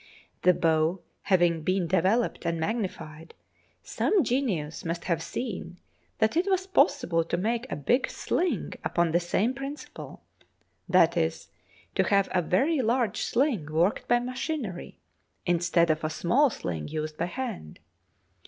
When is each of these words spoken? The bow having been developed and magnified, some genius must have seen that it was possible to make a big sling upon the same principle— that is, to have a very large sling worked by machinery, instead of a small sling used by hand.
The 0.41 0.55
bow 0.55 1.01
having 1.29 1.61
been 1.61 1.85
developed 1.85 2.43
and 2.43 2.59
magnified, 2.59 3.35
some 3.83 4.23
genius 4.23 4.83
must 4.83 5.03
have 5.03 5.21
seen 5.21 5.77
that 6.17 6.35
it 6.35 6.47
was 6.49 6.65
possible 6.65 7.23
to 7.25 7.37
make 7.37 7.71
a 7.71 7.75
big 7.75 8.09
sling 8.09 8.73
upon 8.83 9.11
the 9.11 9.19
same 9.19 9.53
principle— 9.53 10.23
that 10.89 11.15
is, 11.17 11.49
to 11.93 12.01
have 12.05 12.29
a 12.31 12.41
very 12.41 12.81
large 12.81 13.21
sling 13.21 13.71
worked 13.71 14.07
by 14.07 14.17
machinery, 14.17 14.97
instead 15.45 15.91
of 15.91 16.03
a 16.03 16.09
small 16.09 16.49
sling 16.49 16.87
used 16.87 17.15
by 17.15 17.25
hand. 17.27 17.79